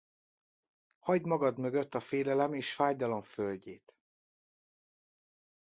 Hagyd 0.99 1.25
magad 1.25 1.57
mögött 1.57 1.93
a 1.95 1.99
félelem 1.99 2.53
és 2.53 2.73
fájdalom 2.73 3.21
földjét. 3.21 3.95